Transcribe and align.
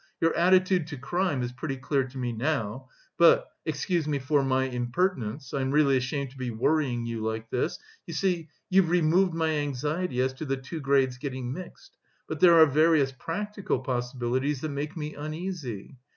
"Your 0.19 0.35
attitude 0.35 0.87
to 0.87 0.97
crime 0.97 1.43
is 1.43 1.51
pretty 1.51 1.77
clear 1.77 2.03
to 2.05 2.17
me 2.17 2.33
now, 2.33 2.89
but... 3.19 3.51
excuse 3.67 4.07
me 4.07 4.17
for 4.17 4.41
my 4.43 4.63
impertinence 4.63 5.53
(I 5.53 5.61
am 5.61 5.69
really 5.69 5.95
ashamed 5.95 6.31
to 6.31 6.39
be 6.39 6.49
worrying 6.49 7.05
you 7.05 7.21
like 7.23 7.51
this), 7.51 7.77
you 8.07 8.15
see, 8.15 8.49
you've 8.67 8.89
removed 8.89 9.35
my 9.35 9.49
anxiety 9.51 10.19
as 10.21 10.33
to 10.33 10.45
the 10.45 10.57
two 10.57 10.79
grades 10.79 11.19
getting 11.19 11.53
mixed, 11.53 11.97
but... 12.27 12.39
there 12.39 12.57
are 12.59 12.65
various 12.65 13.11
practical 13.11 13.77
possibilities 13.81 14.61
that 14.61 14.69
make 14.69 14.97
me 14.97 15.13
uneasy! 15.13 15.97